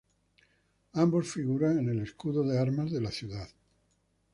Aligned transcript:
Ambos 0.93 1.27
figuran 1.31 1.77
en 1.77 1.89
el 1.89 2.01
escudo 2.01 2.41
de 2.41 2.57
armas 2.57 2.89
de 2.91 3.01
la 3.01 3.11
ciudad. 3.11 3.47